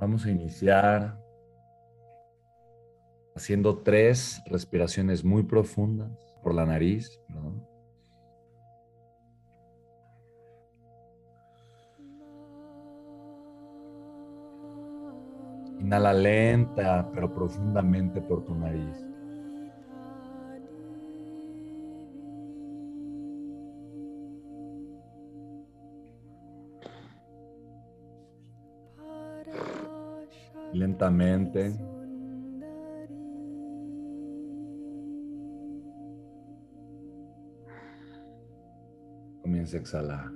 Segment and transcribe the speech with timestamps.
[0.00, 1.14] Vamos a iniciar
[3.36, 6.10] haciendo tres respiraciones muy profundas
[6.42, 7.20] por la nariz.
[15.78, 19.09] Inhala lenta pero profundamente por tu nariz.
[30.72, 31.72] Lentamente.
[39.42, 40.30] Comienza a exhalar.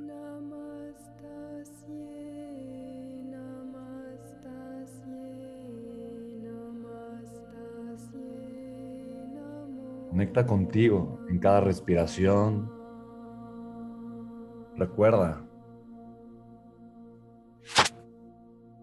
[10.10, 12.70] Conecta contigo en cada respiración.
[14.76, 15.44] Recuerda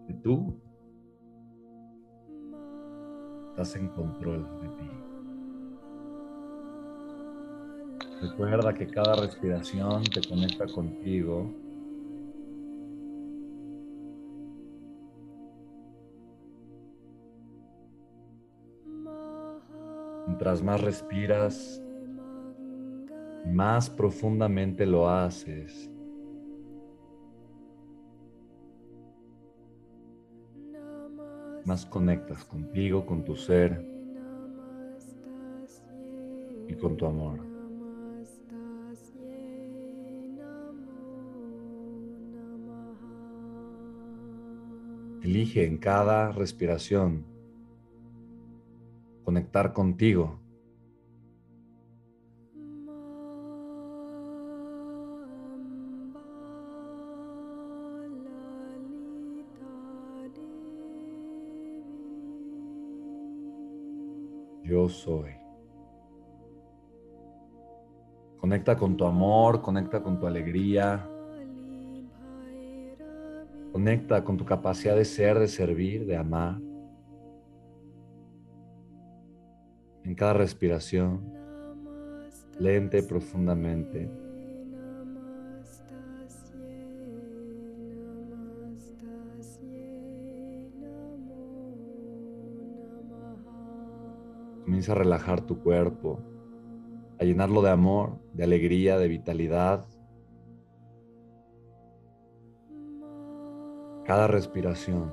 [0.08, 0.62] que tú
[3.52, 4.90] estás en control de ti.
[8.22, 11.54] Recuerda que cada respiración te conecta contigo.
[20.28, 21.82] Mientras más respiras,
[23.48, 25.91] más profundamente lo haces.
[31.66, 33.86] Más conectas contigo, con tu ser
[36.68, 37.40] y con tu amor.
[45.22, 47.26] Elige en cada respiración
[49.24, 50.40] conectar contigo
[64.64, 65.32] yo soy.
[68.38, 71.08] Conecta con tu amor, conecta con tu alegría.
[73.72, 76.60] Conecta con tu capacidad de ser, de servir, de amar.
[80.04, 81.22] En cada respiración,
[82.60, 84.10] lente profundamente.
[94.64, 96.20] Comienza a relajar tu cuerpo,
[97.20, 99.86] a llenarlo de amor, de alegría, de vitalidad.
[104.06, 105.12] Cada respiración.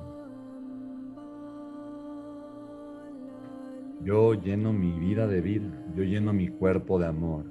[4.01, 7.45] Yo lleno mi vida de vida, yo lleno mi cuerpo de amor,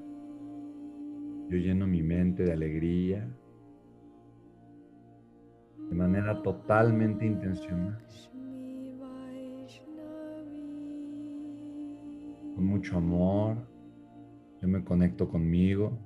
[1.49, 3.29] yo lleno mi mente de alegría,
[5.91, 8.03] de manera totalmente intencional.
[12.59, 13.57] Con mucho amor.
[14.61, 15.97] Yo me conecto conmigo.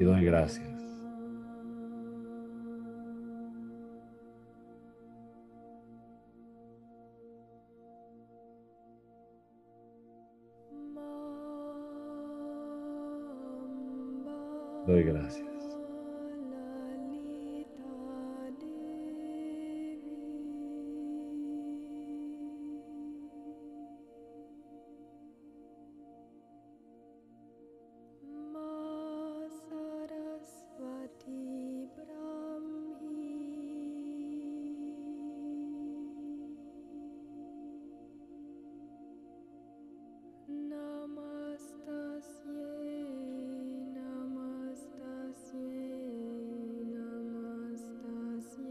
[0.00, 0.71] Y doy gracias.
[14.86, 15.51] Doy gracias.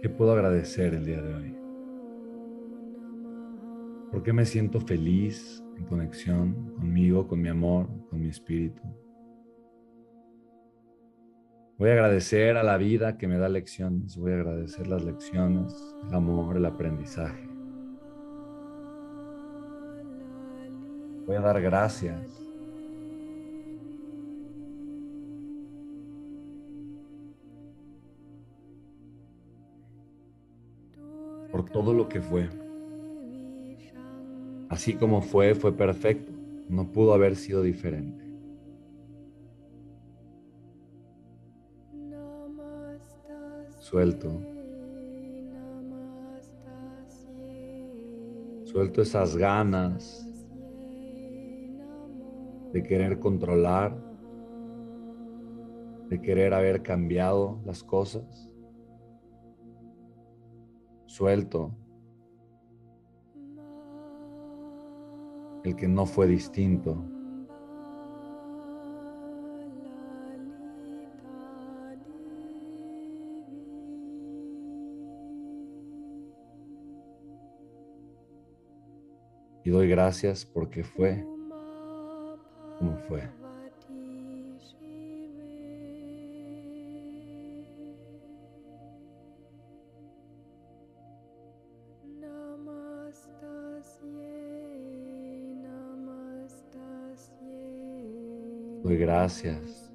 [0.02, 1.56] ¿Qué puedo agradecer el día de hoy?
[4.12, 8.82] ¿Por qué me siento feliz, en conexión conmigo, con mi amor, con mi espíritu?
[11.78, 15.96] Voy a agradecer a la vida que me da lecciones, voy a agradecer las lecciones,
[16.08, 17.48] el amor, el aprendizaje.
[21.28, 22.51] Voy a dar gracias
[31.52, 32.50] por todo lo que fue.
[34.70, 36.32] Así como fue, fue perfecto.
[36.70, 38.24] No pudo haber sido diferente.
[43.80, 44.32] Suelto.
[48.64, 50.26] Suelto esas ganas
[52.72, 53.94] de querer controlar,
[56.08, 58.51] de querer haber cambiado las cosas.
[61.12, 61.72] Suelto
[65.66, 67.04] el que no fue distinto.
[79.66, 81.26] Y doy gracias porque fue
[82.80, 83.41] como fue.
[98.98, 99.92] Gracias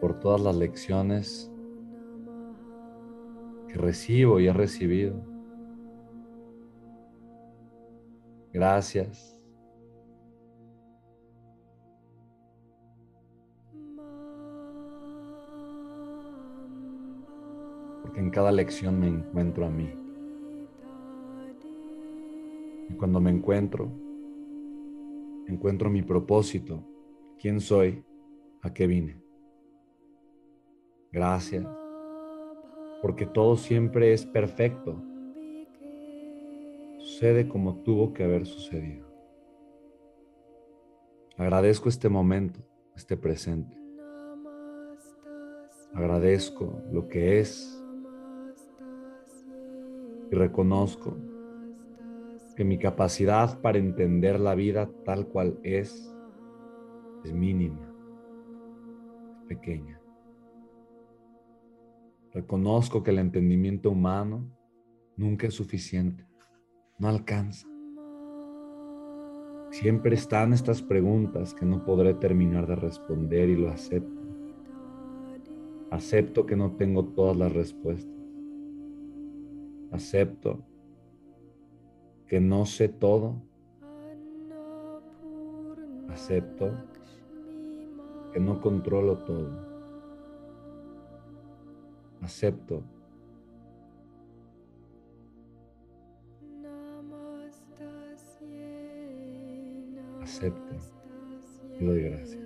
[0.00, 1.50] por todas las lecciones
[3.68, 5.14] que recibo y he recibido.
[8.52, 9.40] Gracias.
[18.02, 19.90] Porque en cada lección me encuentro a mí.
[22.90, 23.90] Y cuando me encuentro,
[25.46, 26.82] encuentro mi propósito,
[27.42, 28.04] quién soy,
[28.62, 29.20] a qué vine.
[31.10, 31.66] Gracias,
[33.02, 35.02] porque todo siempre es perfecto.
[36.98, 39.08] Sucede como tuvo que haber sucedido.
[41.36, 42.60] Agradezco este momento,
[42.94, 43.76] este presente.
[45.94, 47.82] Agradezco lo que es
[50.30, 51.16] y reconozco
[52.56, 56.11] que mi capacidad para entender la vida tal cual es
[57.24, 57.92] es mínima,
[59.36, 60.00] es pequeña.
[62.32, 64.50] Reconozco que el entendimiento humano
[65.16, 66.26] nunca es suficiente,
[66.98, 67.68] no alcanza.
[69.70, 74.20] Siempre están estas preguntas que no podré terminar de responder y lo acepto.
[75.90, 78.12] Acepto que no tengo todas las respuestas.
[79.90, 80.64] Acepto
[82.26, 83.42] que no sé todo.
[86.08, 86.72] Acepto
[88.32, 89.50] que no controlo todo.
[92.22, 92.82] Acepto
[100.22, 100.74] acepto
[101.80, 102.02] doy.
[102.02, 102.41] Gracias.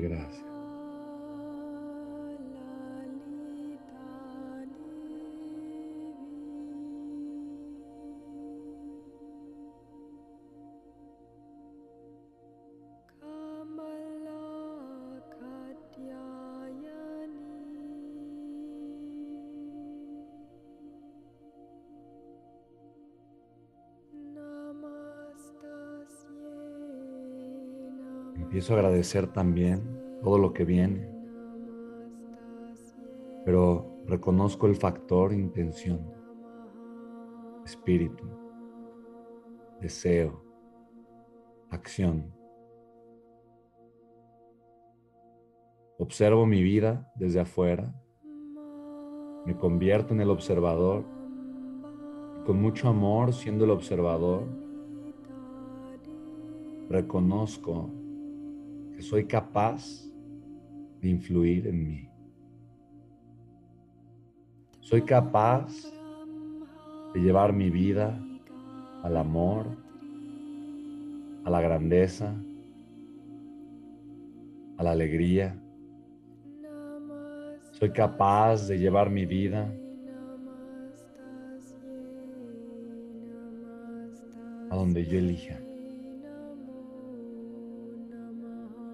[0.00, 0.53] Gracias.
[28.44, 29.80] Empiezo a agradecer también
[30.22, 31.10] todo lo que viene,
[33.46, 35.98] pero reconozco el factor intención,
[37.64, 38.28] espíritu,
[39.80, 40.44] deseo,
[41.70, 42.32] acción.
[45.98, 47.94] Observo mi vida desde afuera,
[49.46, 51.02] me convierto en el observador
[52.44, 54.42] con mucho amor siendo el observador,
[56.90, 58.03] reconozco
[58.94, 60.04] que soy capaz
[61.00, 62.08] de influir en mí.
[64.80, 65.72] Soy capaz
[67.14, 68.18] de llevar mi vida
[69.02, 69.66] al amor,
[71.44, 72.34] a la grandeza,
[74.76, 75.58] a la alegría.
[77.72, 79.72] Soy capaz de llevar mi vida
[84.70, 85.63] a donde yo elija.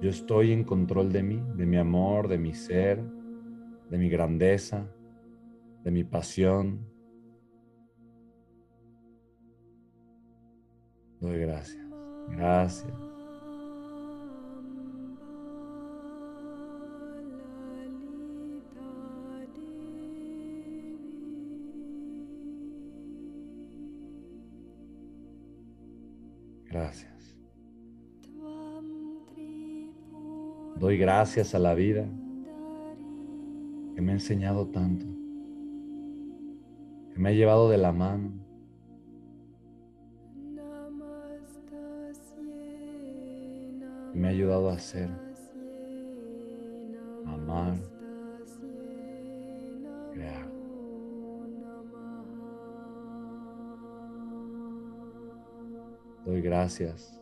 [0.01, 3.03] Yo estoy en control de mí, de mi amor, de mi ser,
[3.91, 4.87] de mi grandeza,
[5.85, 6.81] de mi pasión.
[11.21, 11.87] Doy gracias.
[12.29, 13.11] Gracias.
[26.71, 27.20] Gracias.
[30.81, 32.07] Doy gracias a la vida
[33.95, 35.05] que me ha enseñado tanto,
[37.13, 38.33] que me ha llevado de la mano.
[44.11, 45.11] Que me ha ayudado a ser,
[47.27, 47.77] amar,
[50.15, 50.51] crear.
[56.25, 57.20] Doy gracias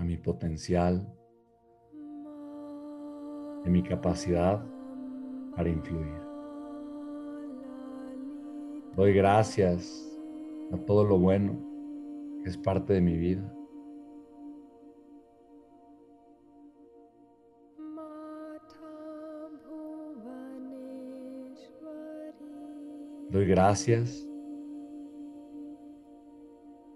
[0.00, 1.06] a mi potencial,
[3.64, 4.64] a mi capacidad
[5.54, 6.22] para influir.
[8.96, 10.10] Doy gracias
[10.72, 11.52] a todo lo bueno
[12.42, 13.54] que es parte de mi vida.
[23.28, 24.26] Doy gracias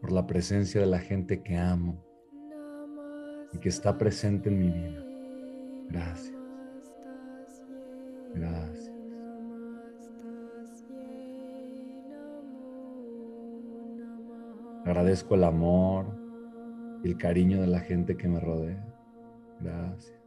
[0.01, 2.04] por la presencia de la gente que amo
[3.55, 5.05] y que está presente en mi vida.
[5.91, 6.35] Gracias.
[8.35, 8.91] Gracias.
[14.85, 16.07] Agradezco el amor
[17.03, 18.85] y el cariño de la gente que me rodea.
[19.61, 20.21] Gracias.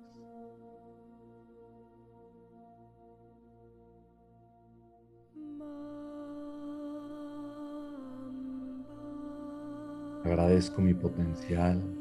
[10.23, 11.96] Agradezco mi potencial.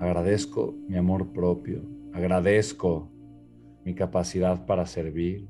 [0.00, 1.82] Agradezco mi amor propio.
[2.14, 3.06] Agradezco
[3.84, 5.46] mi capacidad para servir.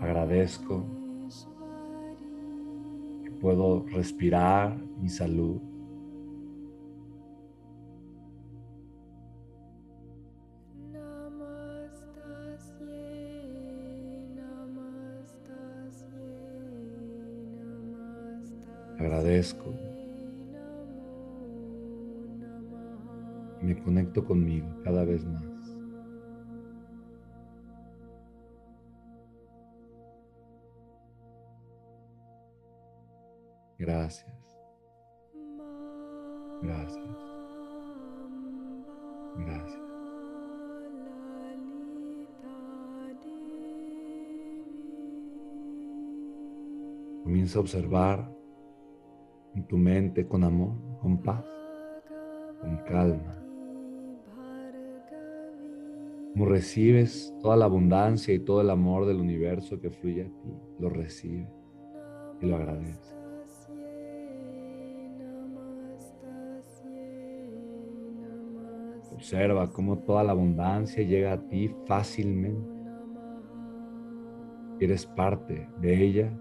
[0.00, 0.82] Agradezco
[3.22, 5.60] que puedo respirar mi salud.
[18.98, 19.89] Agradezco
[23.62, 25.44] me conecto conmigo cada vez más.
[33.78, 34.26] Gracias.
[36.62, 37.04] Gracias.
[39.38, 39.80] Gracias.
[47.22, 48.30] Comienza a observar
[49.54, 51.44] en tu mente con amor, con paz,
[52.60, 53.40] con calma.
[56.32, 60.54] Como recibes toda la abundancia y todo el amor del universo que fluye a ti,
[60.78, 61.48] lo recibes
[62.40, 63.16] y lo agradeces.
[69.12, 72.80] Observa cómo toda la abundancia llega a ti fácilmente.
[74.78, 76.32] Eres parte de ella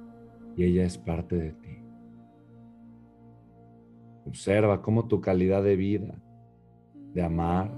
[0.55, 1.83] y ella es parte de ti.
[4.25, 6.15] Observa cómo tu calidad de vida,
[7.13, 7.71] de amar,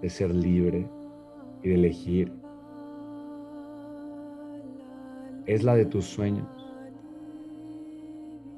[0.00, 0.88] de ser libre
[1.64, 2.32] y de elegir,
[5.46, 6.64] es la de tus sueños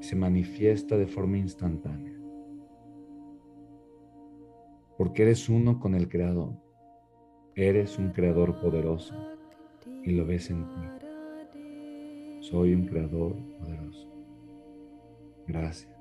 [0.07, 2.15] se manifiesta de forma instantánea.
[4.97, 6.53] Porque eres uno con el Creador.
[7.57, 9.15] Eres un Creador poderoso
[10.05, 10.77] y lo ves en ti.
[12.41, 14.09] Soy un Creador poderoso.
[15.49, 15.93] Gracias.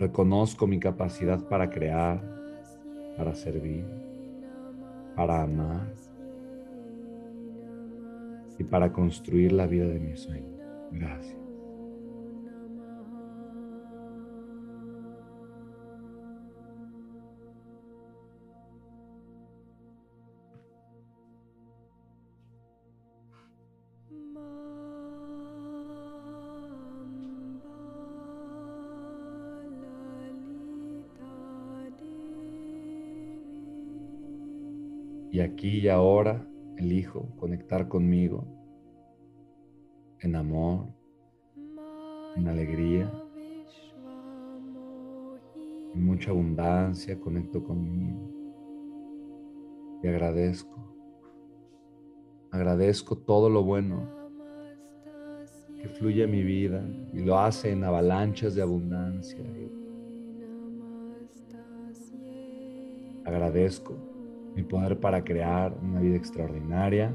[0.00, 2.20] Reconozco mi capacidad para crear,
[3.16, 3.84] para servir,
[5.18, 5.92] para amar
[8.56, 10.56] y para construir la vida de mi sueño.
[10.92, 11.47] Gracias.
[35.58, 36.46] Aquí y ahora
[36.76, 38.46] elijo conectar conmigo
[40.20, 40.86] en amor,
[42.36, 43.12] en alegría,
[45.94, 48.30] en mucha abundancia, conecto conmigo
[50.00, 50.76] y agradezco.
[52.52, 54.08] Agradezco todo lo bueno
[55.82, 59.44] que fluye en mi vida y lo hace en avalanchas de abundancia.
[63.24, 64.17] Agradezco
[64.58, 67.14] mi poder para crear una vida extraordinaria.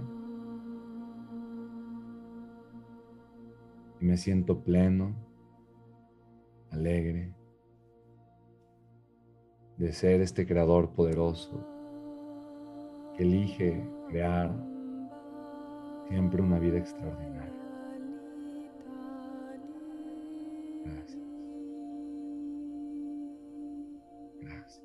[4.00, 5.14] Y me siento pleno,
[6.72, 7.34] alegre
[9.76, 11.68] de ser este creador poderoso
[13.18, 14.56] que elige crear
[16.08, 17.54] siempre una vida extraordinaria.
[20.86, 21.22] Gracias.
[24.40, 24.83] Gracias.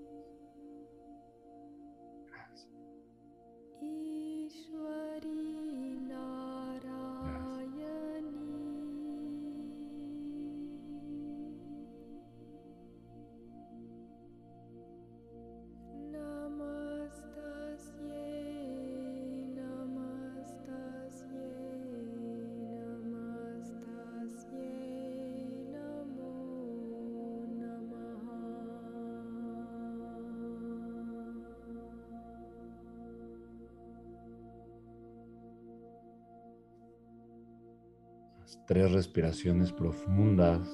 [38.66, 40.68] Tres respiraciones profundas,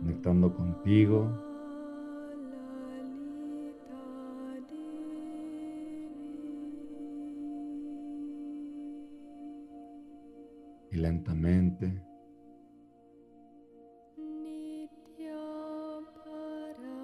[0.00, 1.30] conectando contigo.
[10.90, 12.02] Y lentamente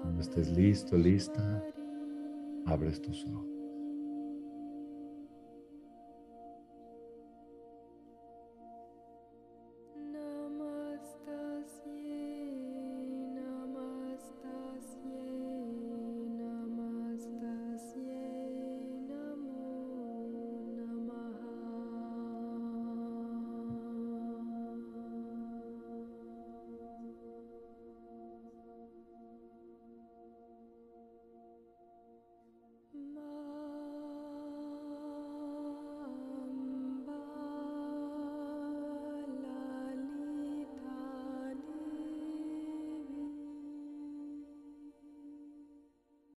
[0.01, 1.63] cuando estés listo, lista,
[2.65, 3.50] abres tus ojos.